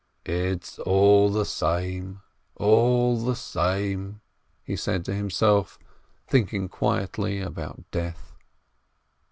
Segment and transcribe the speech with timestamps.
[0.25, 2.21] "It's all the same,
[2.55, 4.21] all the same!"
[4.63, 5.77] he said to himself,
[6.27, 8.35] thinking quietly about death.